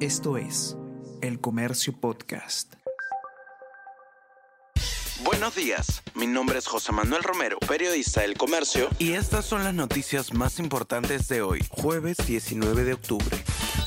[0.00, 0.76] Esto es
[1.22, 2.74] El Comercio Podcast.
[5.24, 9.72] Buenos días, mi nombre es José Manuel Romero, periodista del Comercio, y estas son las
[9.72, 13.42] noticias más importantes de hoy, jueves 19 de octubre.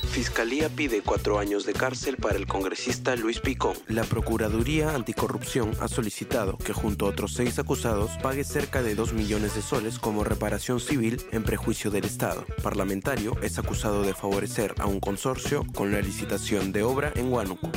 [0.10, 3.76] Fiscalía pide cuatro años de cárcel para el congresista Luis Picón.
[3.88, 9.14] La Procuraduría Anticorrupción ha solicitado que junto a otros seis acusados pague cerca de dos
[9.14, 12.44] millones de soles como reparación civil en prejuicio del Estado.
[12.64, 17.70] Parlamentario es acusado de favorecer a un consorcio con la licitación de obra en Huánuco.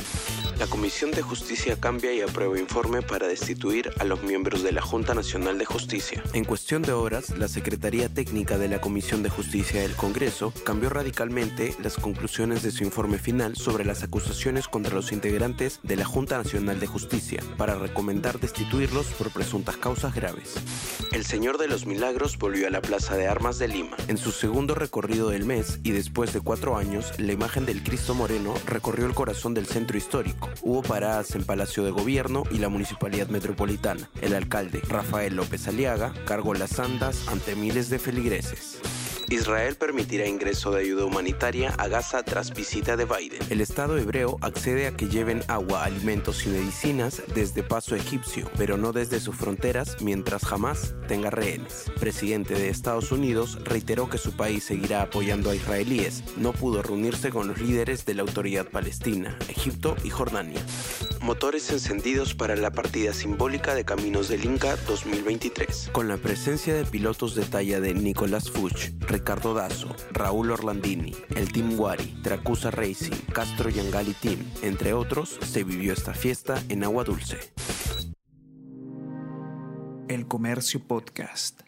[0.59, 4.81] La Comisión de Justicia cambia y aprueba informe para destituir a los miembros de la
[4.81, 6.23] Junta Nacional de Justicia.
[6.33, 10.89] En cuestión de horas, la Secretaría Técnica de la Comisión de Justicia del Congreso cambió
[10.89, 16.05] radicalmente las conclusiones de su informe final sobre las acusaciones contra los integrantes de la
[16.05, 20.55] Junta Nacional de Justicia para recomendar destituirlos por presuntas causas graves.
[21.11, 23.97] El Señor de los Milagros volvió a la Plaza de Armas de Lima.
[24.07, 28.13] En su segundo recorrido del mes y después de cuatro años, la imagen del Cristo
[28.13, 30.49] Moreno recorrió el corazón del centro histórico.
[30.61, 34.09] Hubo paradas en Palacio de Gobierno y la Municipalidad Metropolitana.
[34.21, 38.79] El alcalde, Rafael López Aliaga, cargó las andas ante miles de feligreses.
[39.29, 43.39] Israel permitirá ingreso de ayuda humanitaria a Gaza tras visita de Biden.
[43.49, 48.77] El Estado hebreo accede a que lleven agua, alimentos y medicinas desde paso egipcio, pero
[48.77, 51.91] no desde sus fronteras mientras jamás tenga rehenes.
[51.99, 56.23] Presidente de Estados Unidos reiteró que su país seguirá apoyando a israelíes.
[56.37, 60.61] No pudo reunirse con los líderes de la autoridad palestina, Egipto y Jordania.
[61.23, 65.91] Motores encendidos para la partida simbólica de Caminos del Inca 2023.
[65.93, 71.49] Con la presencia de pilotos de talla de Nicolás Fuchs, Ricardo Dazo, Raúl Orlandini, el
[71.53, 77.05] Team Wari, Tracusa Racing, Castro Yangali Team, entre otros, se vivió esta fiesta en Agua
[77.05, 77.37] Dulce.
[80.09, 81.61] El Comercio Podcast.